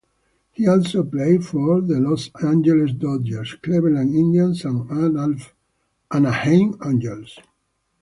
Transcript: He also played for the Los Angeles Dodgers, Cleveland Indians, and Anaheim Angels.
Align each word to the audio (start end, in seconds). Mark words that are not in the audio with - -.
He 0.51 0.67
also 0.67 1.03
played 1.03 1.45
for 1.45 1.79
the 1.79 1.99
Los 1.99 2.31
Angeles 2.43 2.91
Dodgers, 2.93 3.53
Cleveland 3.61 4.15
Indians, 4.15 4.65
and 4.65 4.89
Anaheim 6.11 6.75
Angels. 6.83 7.37